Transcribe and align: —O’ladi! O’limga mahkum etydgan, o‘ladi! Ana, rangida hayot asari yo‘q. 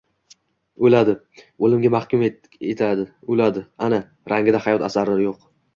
—O’ladi! 0.87 1.13
O’limga 1.67 1.93
mahkum 1.97 2.25
etydgan, 2.31 3.07
o‘ladi! 3.35 3.67
Ana, 3.91 4.05
rangida 4.35 4.65
hayot 4.69 4.91
asari 4.93 5.25
yo‘q. 5.31 5.51